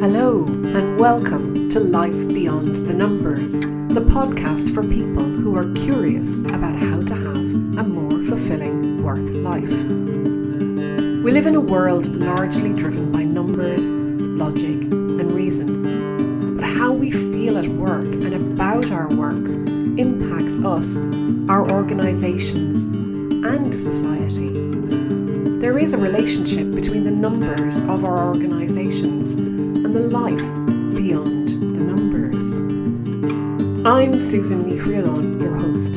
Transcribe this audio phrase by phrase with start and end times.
[0.00, 6.42] Hello, and welcome to Life Beyond the Numbers, the podcast for people who are curious
[6.42, 9.68] about how to have a more fulfilling work life.
[11.24, 16.54] We live in a world largely driven by numbers, logic, and reason.
[16.54, 19.48] But how we feel at work and about our work
[19.98, 21.00] impacts us,
[21.50, 24.77] our organisations, and society.
[25.60, 30.38] There is a relationship between the numbers of our organisations and the life
[30.94, 32.60] beyond the numbers.
[33.84, 35.96] I'm Susan Mihrialon, your host.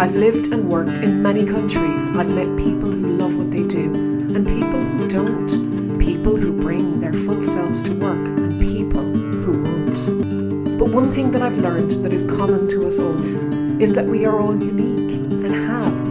[0.00, 2.12] I've lived and worked in many countries.
[2.12, 7.00] I've met people who love what they do and people who don't, people who bring
[7.00, 10.78] their full selves to work and people who won't.
[10.78, 14.26] But one thing that I've learned that is common to us all is that we
[14.26, 16.05] are all unique and have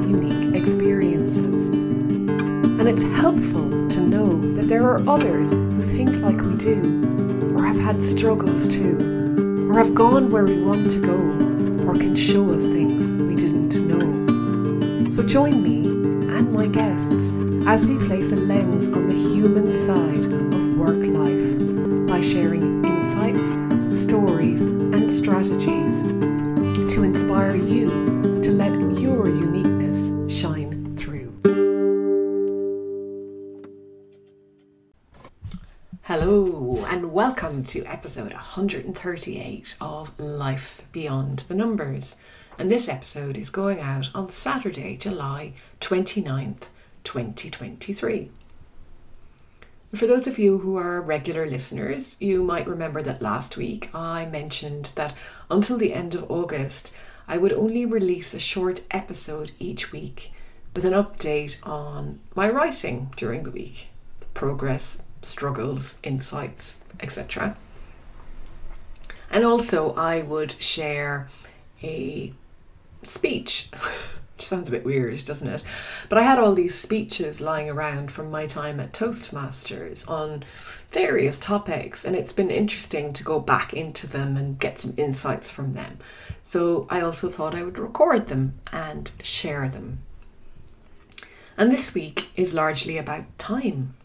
[2.95, 7.77] it's helpful to know that there are others who think like we do, or have
[7.77, 11.17] had struggles too, or have gone where we want to go,
[11.85, 15.11] or can show us things we didn't know.
[15.11, 15.87] So join me
[16.37, 17.33] and my guests
[17.67, 23.57] as we place a lens on the human side of work life by sharing insights,
[23.91, 26.03] stories, and strategies
[26.93, 28.53] to inspire you to
[36.07, 42.17] Hello, and welcome to episode 138 of Life Beyond the Numbers.
[42.59, 46.67] And this episode is going out on Saturday, July 29th,
[47.03, 48.29] 2023.
[49.95, 54.27] For those of you who are regular listeners, you might remember that last week I
[54.27, 55.15] mentioned that
[55.49, 56.95] until the end of August,
[57.27, 60.31] I would only release a short episode each week
[60.75, 63.87] with an update on my writing during the week,
[64.19, 67.57] the progress, struggles, insights, etc.
[69.31, 71.27] And also, I would share
[71.83, 72.33] a
[73.01, 73.69] speech.
[74.35, 75.63] Which sounds a bit weird, doesn't it?
[76.09, 80.43] But I had all these speeches lying around from my time at Toastmasters on
[80.91, 85.49] various topics, and it's been interesting to go back into them and get some insights
[85.49, 85.99] from them.
[86.43, 89.99] So I also thought I would record them and share them.
[91.57, 93.95] And this week is largely about time.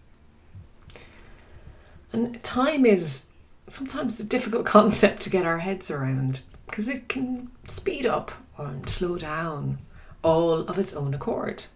[2.13, 3.27] And time is
[3.69, 8.75] sometimes a difficult concept to get our heads around because it can speed up or
[8.87, 9.79] slow down
[10.23, 11.67] all of its own accord.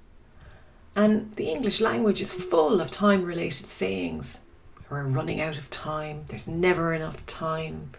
[0.96, 4.44] And the English language is full of time related sayings.
[4.88, 7.90] We're running out of time, there's never enough time.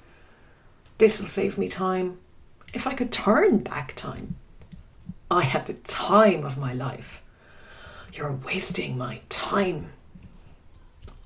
[0.97, 2.19] This'll save me time.
[2.73, 4.35] If I could turn back time,
[5.29, 7.23] I had the time of my life.
[8.13, 9.89] You're wasting my time.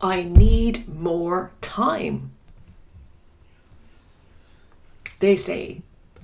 [0.01, 2.31] I need more time.
[5.19, 5.81] They say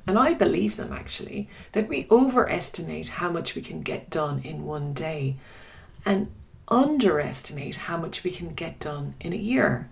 [0.07, 4.65] and I believe them actually, that we overestimate how much we can get done in
[4.65, 5.35] one day
[6.05, 6.31] and
[6.67, 9.87] underestimate how much we can get done in a year,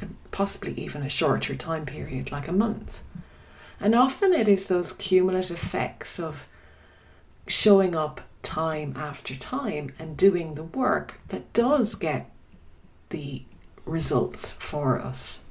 [0.00, 3.02] and possibly even a shorter time period like a month.
[3.80, 6.46] And often it is those cumulative effects of
[7.46, 12.30] showing up time after time and doing the work that does get
[13.10, 13.42] the
[13.84, 15.44] results for us.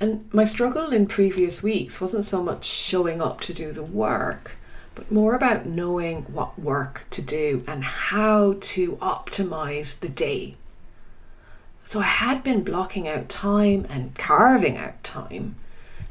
[0.00, 4.56] And my struggle in previous weeks wasn't so much showing up to do the work,
[4.94, 10.54] but more about knowing what work to do and how to optimize the day.
[11.84, 15.56] So I had been blocking out time and carving out time,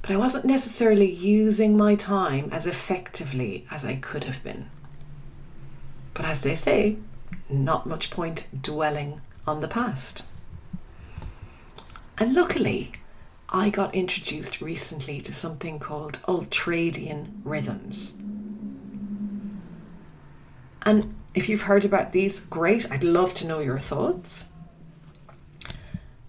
[0.01, 4.69] but I wasn't necessarily using my time as effectively as I could have been.
[6.13, 6.97] But as they say,
[7.49, 10.25] not much point dwelling on the past.
[12.17, 12.91] And luckily,
[13.49, 18.19] I got introduced recently to something called ultradian rhythms.
[20.81, 24.49] And if you've heard about these, great, I'd love to know your thoughts.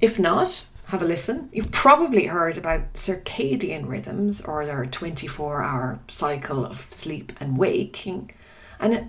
[0.01, 1.49] If not, have a listen.
[1.53, 8.31] You've probably heard about circadian rhythms or their 24 hour cycle of sleep and waking.
[8.79, 9.05] And it,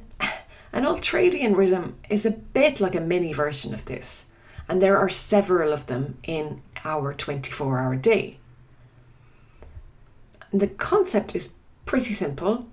[0.72, 4.32] an ultradian rhythm is a bit like a mini version of this,
[4.68, 8.36] and there are several of them in our 24 hour day.
[10.52, 11.54] The concept is
[11.86, 12.68] pretty simple.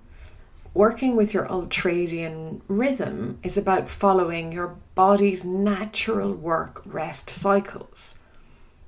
[0.73, 8.19] Working with your ultradian rhythm is about following your body's natural work rest cycles.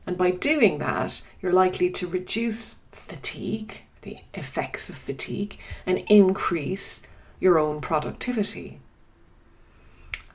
[0.05, 7.03] And by doing that, you're likely to reduce fatigue, the effects of fatigue, and increase
[7.39, 8.77] your own productivity.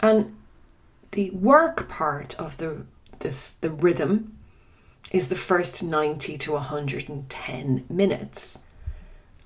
[0.05, 0.37] And
[1.13, 2.85] the work part of the
[3.21, 4.37] this the rhythm
[5.11, 8.65] is the first 90 to 110 minutes.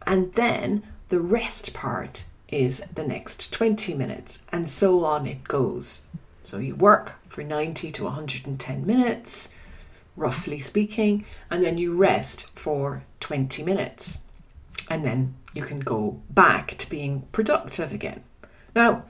[0.05, 6.08] And then the rest part is the next 20 minutes, and so on it goes.
[6.43, 9.50] So you work for 90 to 110 minutes,
[10.16, 14.25] roughly speaking, and then you rest for 20 minutes.
[14.90, 18.25] And then you can go back to being productive again.
[18.75, 19.04] Now,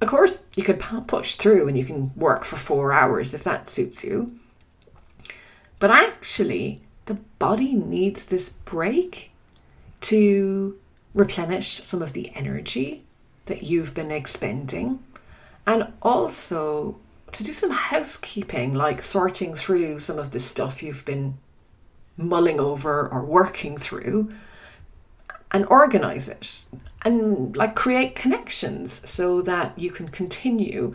[0.00, 3.70] of course, you could push through and you can work for four hours if that
[3.70, 4.38] suits you.
[5.78, 9.30] But actually, the body needs this break
[10.02, 10.76] to
[11.14, 13.02] replenish some of the energy
[13.46, 15.02] that you've been expending
[15.66, 16.98] and also
[17.32, 21.38] to do some housekeeping, like sorting through some of the stuff you've been
[22.16, 24.30] mulling over or working through
[25.52, 26.66] and organize it
[27.04, 30.94] and like create connections so that you can continue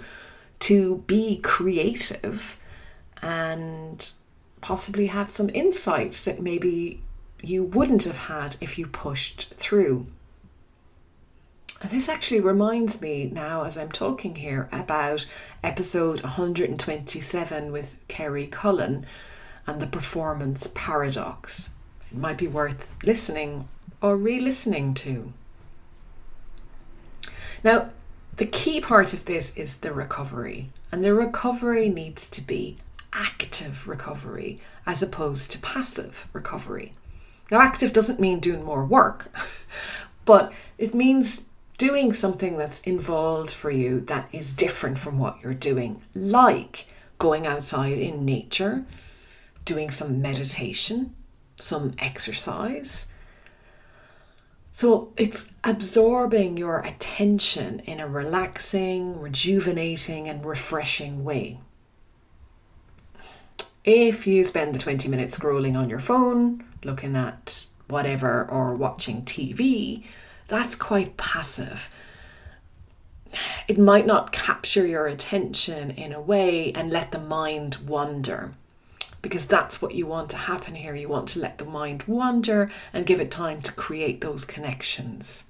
[0.60, 2.58] to be creative
[3.22, 4.12] and
[4.60, 7.02] possibly have some insights that maybe
[7.42, 10.06] you wouldn't have had if you pushed through.
[11.90, 15.26] This actually reminds me now, as I'm talking here, about
[15.64, 19.06] episode 127 with Kerry Cullen
[19.66, 21.76] and the performance paradox.
[22.12, 23.68] It might be worth listening
[24.02, 25.34] or re listening to.
[27.64, 27.90] Now,
[28.38, 32.78] the key part of this is the recovery, and the recovery needs to be
[33.14, 36.94] active recovery as opposed to passive recovery.
[37.52, 39.36] Now, active doesn't mean doing more work,
[40.26, 41.44] but it means
[41.78, 46.86] doing something that's involved for you that is different from what you're doing, like
[47.18, 48.84] going outside in nature,
[49.66, 51.14] doing some meditation,
[51.60, 53.08] some exercise.
[54.72, 61.60] So it's absorbing your attention in a relaxing, rejuvenating, and refreshing way.
[63.84, 69.24] If you spend the 20 minutes scrolling on your phone, looking at whatever, or watching
[69.24, 70.04] TV,
[70.48, 71.90] that's quite passive.
[73.68, 78.54] It might not capture your attention in a way and let the mind wander.
[79.22, 80.96] Because that's what you want to happen here.
[80.96, 85.44] You want to let the mind wander and give it time to create those connections.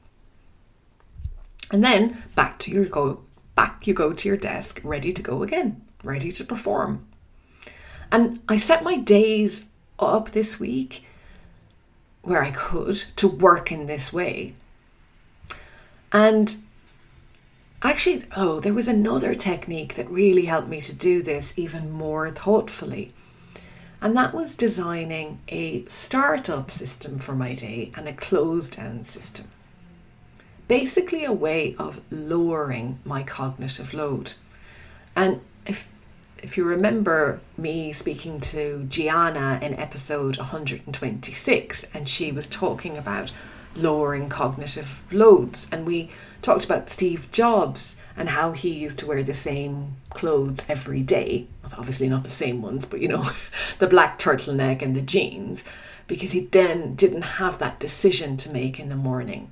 [1.72, 3.22] And then back to your go
[3.56, 7.08] back you go to your desk, ready to go again, ready to perform.
[8.12, 9.66] And I set my days
[10.00, 11.06] up this week
[12.24, 14.54] where I could to work in this way.
[16.12, 16.58] And
[17.82, 22.30] actually, oh, there was another technique that really helped me to do this even more
[22.30, 23.12] thoughtfully.
[24.02, 29.48] And that was designing a startup system for my day and a close down system.
[30.68, 34.34] Basically, a way of lowering my cognitive load.
[35.16, 35.88] And if
[36.42, 43.32] if you remember me speaking to Gianna in episode 126, and she was talking about
[43.76, 46.10] lowering cognitive loads, and we
[46.42, 51.48] talked about Steve Jobs and how he used to wear the same clothes every day.
[51.64, 53.30] Well, obviously not the same ones, but you know,
[53.80, 55.64] the black turtleneck and the jeans,
[56.08, 59.52] because he then didn't have that decision to make in the morning.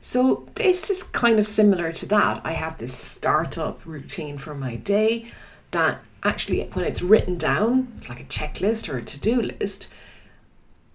[0.00, 2.40] So, this is kind of similar to that.
[2.44, 5.26] I have this startup routine for my day
[5.72, 9.92] that actually, when it's written down, it's like a checklist or a to do list.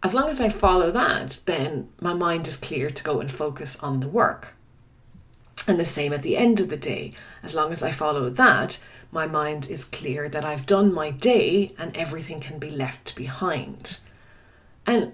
[0.04, 3.78] As long as I follow that, then my mind is clear to go and focus
[3.82, 4.56] on the work.
[5.68, 7.12] And the same at the end of the day.
[7.44, 11.74] As long as I follow that, my mind is clear that I've done my day
[11.78, 14.00] and everything can be left behind.
[14.88, 15.14] And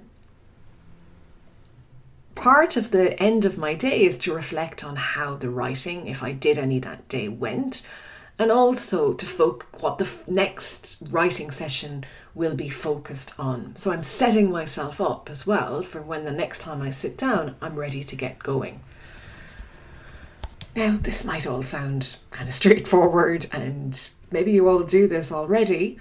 [2.36, 6.24] part of the end of my day is to reflect on how the writing, if
[6.24, 7.82] I did any that day, went,
[8.39, 13.75] and also to focus what the f- next writing session will be focused on.
[13.75, 17.56] So I'm setting myself up as well for when the next time I sit down,
[17.62, 18.82] I'm ready to get going.
[20.75, 24.00] Now, this might all sound kind of straightforward, and
[24.32, 25.98] maybe you all do this already,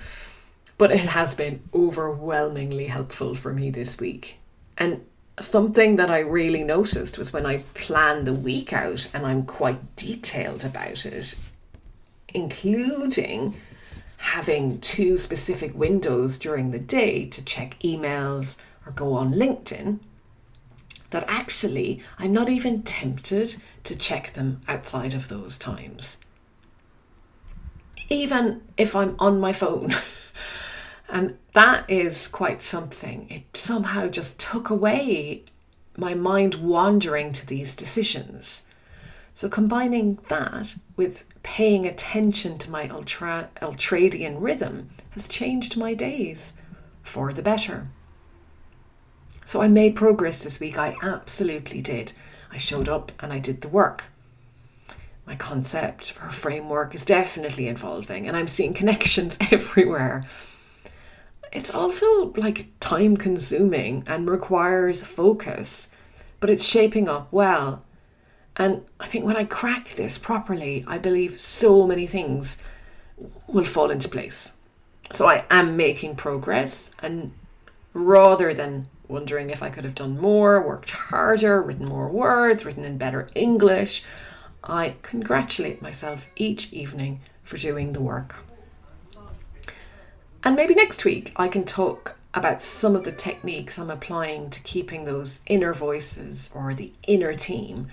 [0.76, 4.38] but it has been overwhelmingly helpful for me this week.
[4.76, 5.07] And
[5.40, 9.97] something that I really noticed was when I plan the week out and I'm quite
[9.97, 11.38] detailed about it,
[12.33, 13.54] including
[14.18, 19.99] having two specific windows during the day to check emails or go on LinkedIn,
[21.11, 26.18] that actually I'm not even tempted to check them outside of those times.
[28.09, 29.95] Even if I'm on my phone.
[31.09, 33.26] and that is quite something.
[33.30, 35.45] It somehow just took away
[35.97, 38.66] my mind wandering to these decisions.
[39.37, 46.55] So, combining that with paying attention to my ultra, ultradian rhythm has changed my days
[47.02, 47.85] for the better.
[49.45, 50.78] So I made progress this week.
[50.78, 52.14] I absolutely did.
[52.50, 54.05] I showed up and I did the work.
[55.26, 60.25] My concept for framework is definitely evolving, and I'm seeing connections everywhere.
[61.52, 65.95] It's also like time consuming and requires focus,
[66.40, 67.83] but it's shaping up well.
[68.57, 72.59] And I think when I crack this properly, I believe so many things
[73.47, 74.55] will fall into place.
[75.13, 77.33] So I am making progress, and
[77.93, 82.85] rather than wondering if I could have done more, worked harder, written more words, written
[82.85, 84.03] in better English,
[84.65, 88.37] I congratulate myself each evening for doing the work.
[90.43, 94.63] And maybe next week I can talk about some of the techniques I'm applying to
[94.63, 97.87] keeping those inner voices or the inner team,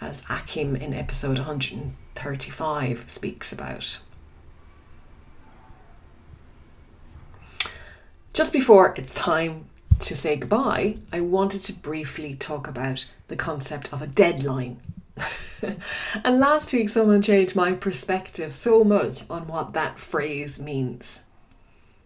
[0.00, 4.00] as Akim in episode 135 speaks about.
[8.32, 9.66] Just before it's time
[10.00, 14.80] to say goodbye, I wanted to briefly talk about the concept of a deadline.
[15.62, 21.22] and last week, someone changed my perspective so much on what that phrase means.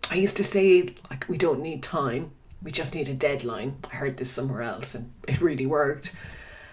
[0.08, 2.30] I used to say, like, we don't need time,
[2.62, 3.76] we just need a deadline.
[3.90, 6.14] I heard this somewhere else and it really worked.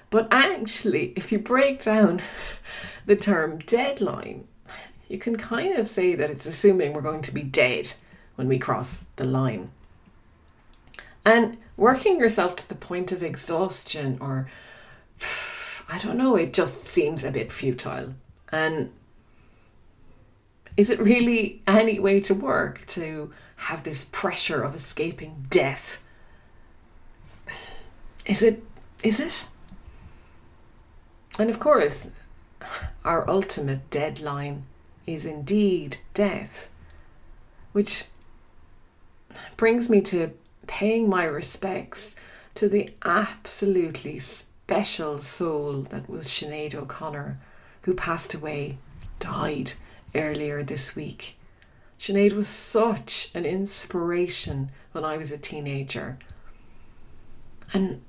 [0.10, 2.22] But actually, if you break down
[3.06, 4.48] the term deadline,
[5.10, 7.94] you can kind of say that it's assuming we're going to be dead
[8.36, 9.72] when we cross the line.
[11.26, 14.48] And working yourself to the point of exhaustion or
[15.90, 18.14] I don't know, it just seems a bit futile.
[18.52, 18.92] And
[20.76, 26.04] is it really any way to work to have this pressure of escaping death?
[28.26, 28.64] Is it?
[29.04, 29.48] Is it?
[31.38, 32.10] And of course,
[33.06, 34.64] our ultimate deadline
[35.06, 36.68] is indeed death,
[37.72, 38.06] which
[39.56, 40.32] brings me to
[40.66, 42.16] paying my respects
[42.56, 47.40] to the absolutely special soul that was Sinead O'Connor,
[47.84, 48.78] who passed away,
[49.20, 49.74] died
[50.16, 51.38] earlier this week.
[52.00, 56.18] Sinead was such an inspiration when I was a teenager.
[57.74, 58.02] And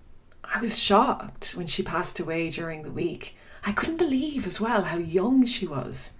[0.54, 3.36] I was shocked when she passed away during the week.
[3.64, 6.12] I couldn't believe as well how young she was.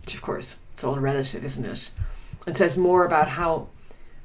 [0.00, 1.90] Which, of course, it's all relative, isn't it?
[2.46, 3.68] And says more about how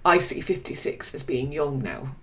[0.06, 2.16] I see 56 as being young now.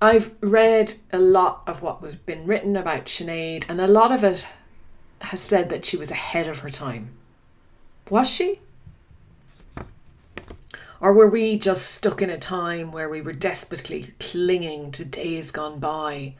[0.00, 4.22] I've read a lot of what was been written about Sinead, and a lot of
[4.22, 4.46] it
[5.22, 7.16] has said that she was ahead of her time.
[8.08, 8.60] Was she?
[11.00, 15.52] Or were we just stuck in a time where we were desperately clinging to days
[15.52, 16.34] gone by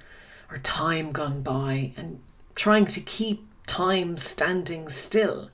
[0.51, 2.21] or time gone by and
[2.55, 5.51] trying to keep time standing still?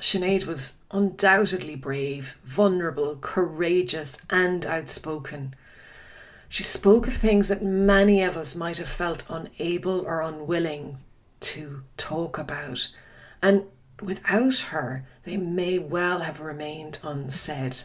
[0.00, 5.54] Sinead was undoubtedly brave, vulnerable, courageous, and outspoken.
[6.48, 10.98] She spoke of things that many of us might have felt unable or unwilling
[11.40, 12.88] to talk about,
[13.42, 13.64] and
[14.00, 17.82] without her, they may well have remained unsaid.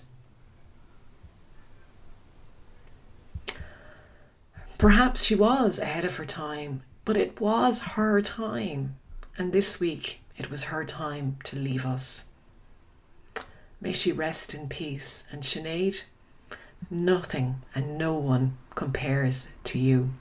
[4.77, 8.98] Perhaps she was ahead of her time, but it was her time,
[9.38, 12.25] and this week it was her time to leave us.
[13.84, 15.25] May she rest in peace.
[15.29, 16.05] And Sinead,
[16.89, 20.13] nothing and no one compares to you.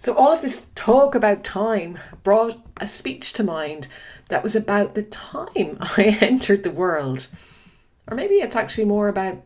[0.00, 3.86] So, all of this talk about time brought a speech to mind
[4.28, 7.28] that was about the time I entered the world.
[8.08, 9.42] Or maybe it's actually more about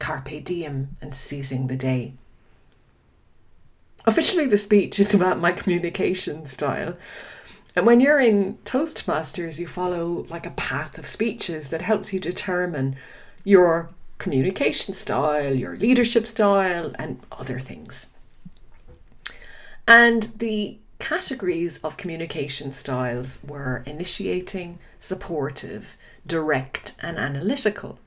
[0.00, 2.14] carpe diem and seizing the day.
[4.06, 6.96] Officially, the speech is about my communication style.
[7.76, 12.18] And when you're in Toastmasters, you follow like a path of speeches that helps you
[12.18, 12.96] determine
[13.44, 18.08] your communication style, your leadership style, and other things.
[19.86, 27.98] And the categories of communication styles were initiating, supportive, direct, and analytical.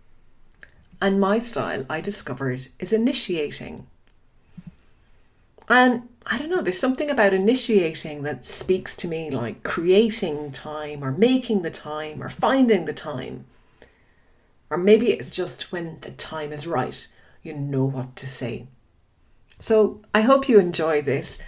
[1.01, 3.88] And my style, I discovered, is initiating.
[5.69, 11.03] And I don't know, there's something about initiating that speaks to me like creating time
[11.03, 13.45] or making the time or finding the time.
[14.69, 17.07] Or maybe it's just when the time is right,
[17.43, 18.67] you know what to say.
[19.59, 21.39] So I hope you enjoy this.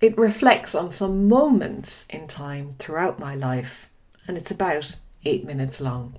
[0.00, 3.90] It reflects on some moments in time throughout my life,
[4.26, 6.16] and it's about eight minutes long.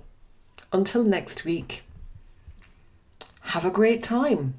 [0.72, 1.82] Until next week,
[3.40, 4.54] have a great time.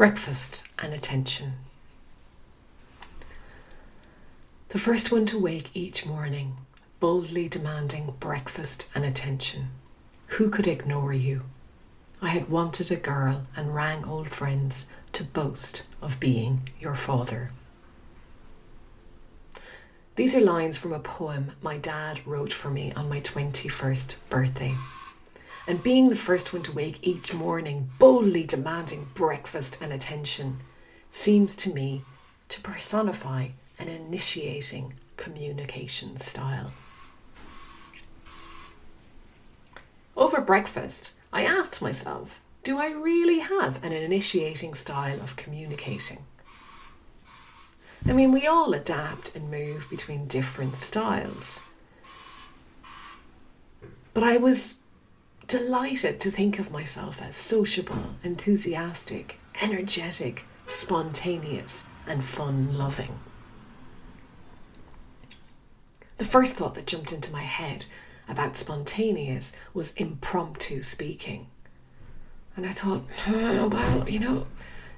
[0.00, 1.52] breakfast and attention.
[4.70, 6.56] The first one to wake each morning,
[7.00, 9.68] boldly demanding breakfast and attention.
[10.38, 11.42] Who could ignore you?
[12.22, 17.50] I had wanted a girl and rang old friends to boast of being your father.
[20.16, 24.76] These are lines from a poem my dad wrote for me on my 21st birthday.
[25.66, 30.60] And being the first one to wake each morning, boldly demanding breakfast and attention,
[31.12, 32.04] seems to me
[32.48, 33.48] to personify
[33.78, 36.72] an initiating communication style.
[40.16, 46.24] Over breakfast, I asked myself, do I really have an initiating style of communicating?
[48.06, 51.60] I mean, we all adapt and move between different styles.
[54.14, 54.76] But I was
[55.46, 63.18] delighted to think of myself as sociable, enthusiastic, energetic, spontaneous, and fun loving.
[66.16, 67.86] The first thought that jumped into my head
[68.28, 71.46] about spontaneous was impromptu speaking.
[72.60, 74.46] And I thought, oh, well, you know,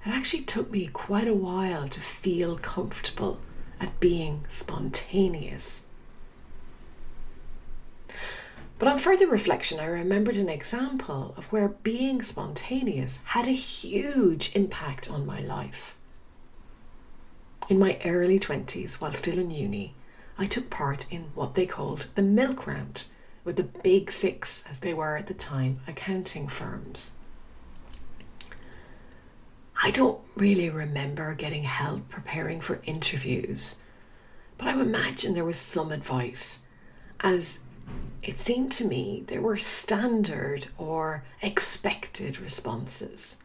[0.05, 3.39] it actually took me quite a while to feel comfortable
[3.79, 5.87] at being spontaneous.
[8.81, 14.57] But on further reflection, I remembered an example of where being spontaneous had a huge
[14.57, 15.97] impact on my life.
[17.69, 19.95] In my early 20s, while still in uni,
[20.37, 23.05] I took part in what they called the milk round,
[23.45, 27.13] with the big six, as they were at the time, accounting firms.
[29.81, 33.81] I don't really remember getting help preparing for interviews,
[34.59, 36.67] but I imagine there was some advice,
[37.21, 37.61] as
[38.23, 43.43] it seemed to me there were standard or expected responses,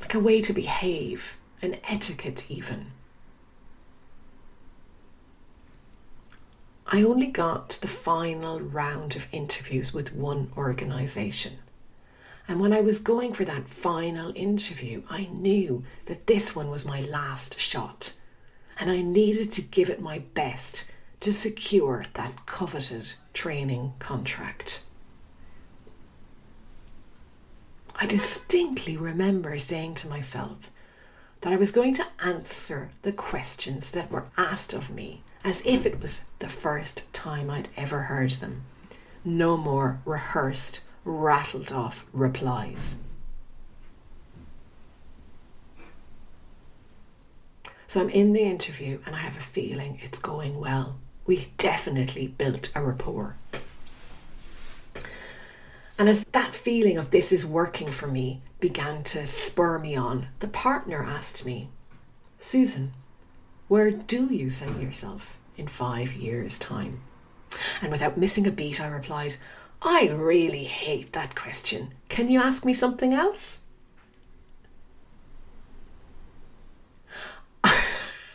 [0.00, 2.86] like a way to behave, an etiquette even.
[6.86, 11.58] I only got to the final round of interviews with one organisation.
[12.46, 16.84] And when I was going for that final interview, I knew that this one was
[16.84, 18.14] my last shot.
[18.78, 24.82] And I needed to give it my best to secure that coveted training contract.
[27.96, 30.70] I distinctly remember saying to myself
[31.40, 35.86] that I was going to answer the questions that were asked of me as if
[35.86, 38.64] it was the first time I'd ever heard them.
[39.24, 42.96] No more rehearsed rattled off replies.
[47.86, 50.98] So I'm in the interview and I have a feeling it's going well.
[51.26, 53.36] We definitely built a rapport.
[55.96, 60.26] And as that feeling of this is working for me began to spur me on,
[60.40, 61.68] the partner asked me,
[62.40, 62.92] Susan,
[63.68, 67.00] where do you see yourself in five years' time?
[67.80, 69.36] And without missing a beat, I replied,
[69.86, 71.92] I really hate that question.
[72.08, 73.60] Can you ask me something else?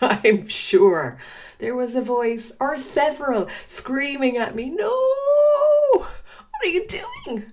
[0.01, 1.17] I'm sure
[1.57, 4.99] there was a voice or several screaming at me, No!
[5.97, 7.45] What are you doing?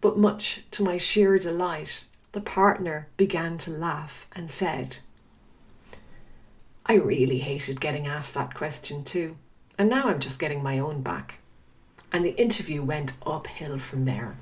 [0.00, 5.00] But much to my sheer delight, the partner began to laugh and said,
[6.86, 9.36] I really hated getting asked that question too,
[9.76, 11.40] and now I'm just getting my own back
[12.12, 14.36] and the interview went uphill from there.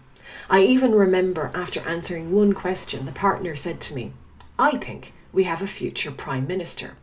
[0.51, 4.13] I even remember after answering one question, the partner said to me,
[4.59, 6.97] I think we have a future Prime Minister,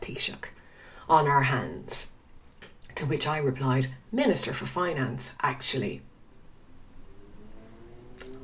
[0.00, 0.48] Taoiseach,
[1.08, 2.08] on our hands.
[2.96, 6.00] To which I replied, Minister for Finance, actually.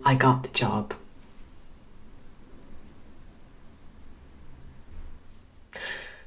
[0.05, 0.94] I got the job.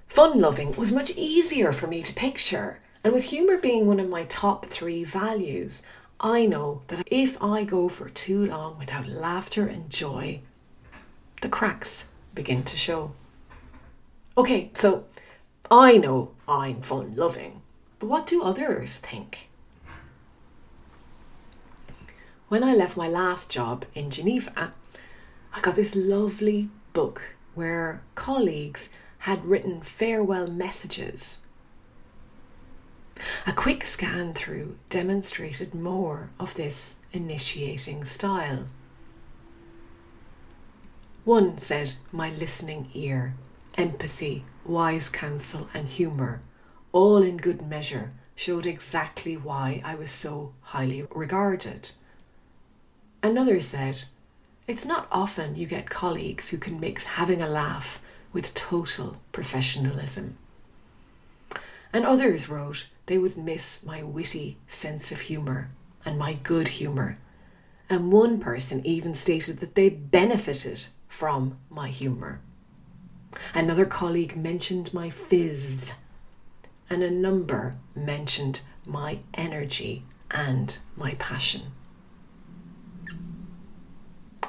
[0.07, 4.09] Fun loving was much easier for me to picture and with humour being one of
[4.09, 5.81] my top three values,
[6.19, 10.41] I know that if I go for too long without laughter and joy,
[11.41, 13.13] the cracks begin to show.
[14.37, 15.05] Okay, so
[15.71, 17.61] I know I'm fun loving,
[17.99, 19.47] but what do others think?
[22.49, 24.71] When I left my last job in Geneva,
[25.53, 28.89] I got this lovely book where colleagues
[29.19, 31.39] had written farewell messages
[33.45, 38.67] a quick scan through demonstrated more of this initiating style.
[41.23, 43.33] One said, My listening ear,
[43.77, 46.41] empathy, wise counsel, and humour,
[46.91, 51.91] all in good measure, showed exactly why I was so highly regarded.
[53.23, 54.05] Another said,
[54.67, 58.01] It's not often you get colleagues who can mix having a laugh
[58.31, 60.37] with total professionalism.
[61.91, 65.69] And others wrote they would miss my witty sense of humour
[66.05, 67.17] and my good humour.
[67.89, 72.41] And one person even stated that they benefited from my humour.
[73.53, 75.93] Another colleague mentioned my fizz,
[76.89, 81.61] and a number mentioned my energy and my passion.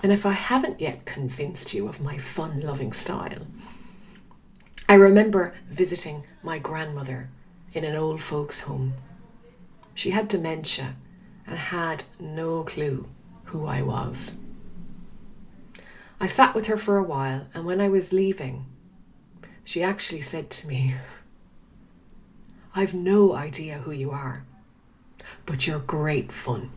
[0.02, 3.46] And if I haven't yet convinced you of my fun loving style,
[4.88, 7.30] I remember visiting my grandmother
[7.72, 8.94] in an old folks' home.
[9.94, 10.96] She had dementia
[11.46, 13.08] and had no clue
[13.44, 14.36] who I was.
[16.20, 18.66] I sat with her for a while, and when I was leaving,
[19.64, 20.94] she actually said to me,
[22.74, 24.44] I've no idea who you are,
[25.46, 26.70] but you're great fun.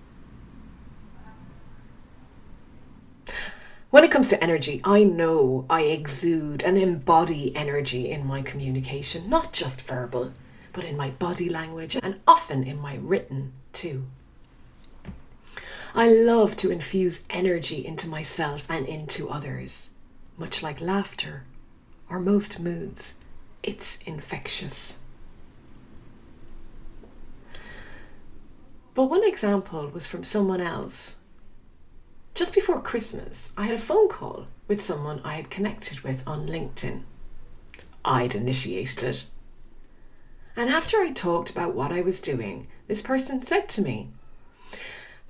[3.90, 9.30] When it comes to energy, I know I exude and embody energy in my communication,
[9.30, 10.32] not just verbal,
[10.74, 14.06] but in my body language and often in my written too.
[15.94, 19.92] I love to infuse energy into myself and into others,
[20.38, 21.44] much like laughter
[22.10, 23.16] or most moods.
[23.62, 25.00] It's infectious.
[28.94, 31.16] But one example was from someone else
[32.34, 36.48] just before Christmas, I had a phone call with someone I had connected with on
[36.48, 37.04] LinkedIn.
[38.06, 39.28] I'd initiated it.
[40.56, 44.10] And after I talked about what I was doing, this person said to me,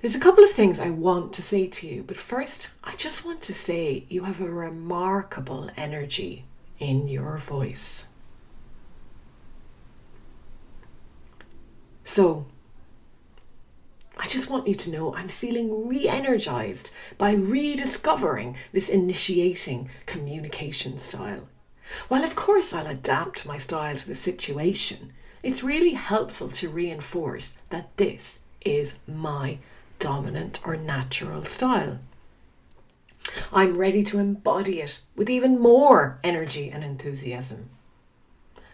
[0.00, 3.24] There's a couple of things I want to say to you, but first, I just
[3.24, 6.44] want to say you have a remarkable energy
[6.78, 8.06] in your voice.
[12.04, 12.46] So,
[14.18, 20.98] I just want you to know I'm feeling re energized by rediscovering this initiating communication
[20.98, 21.48] style.
[22.08, 27.54] While, of course, I'll adapt my style to the situation, it's really helpful to reinforce
[27.70, 29.58] that this is my
[29.98, 31.98] dominant or natural style.
[33.52, 37.70] I'm ready to embody it with even more energy and enthusiasm.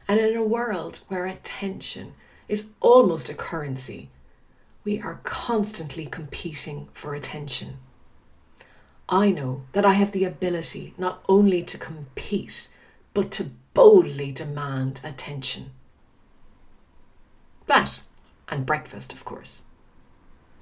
[0.07, 2.15] And in a world where attention
[2.49, 4.09] is almost a currency,
[4.85, 7.77] we are constantly competing for attention.
[9.09, 12.69] I know that I have the ability not only to compete,
[13.19, 15.73] but to boldly demand attention.
[17.67, 18.03] That,
[18.49, 19.65] and breakfast, of course.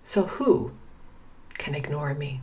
[0.01, 0.73] So, who
[1.59, 2.40] can ignore me?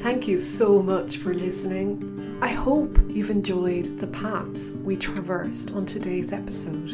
[0.00, 2.38] Thank you so much for listening.
[2.42, 6.90] I hope you've enjoyed the paths we traversed on today's episode.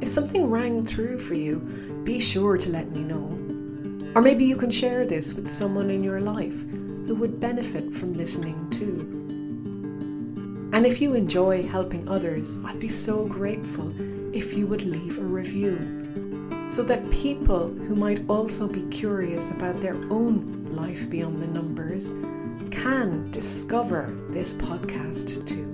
[0.00, 1.58] If something rang through for you,
[2.04, 4.12] be sure to let me know.
[4.14, 8.14] Or maybe you can share this with someone in your life who would benefit from
[8.14, 9.21] listening too.
[10.72, 13.92] And if you enjoy helping others, I'd be so grateful
[14.34, 16.02] if you would leave a review
[16.70, 22.14] so that people who might also be curious about their own life beyond the numbers
[22.70, 25.71] can discover this podcast too.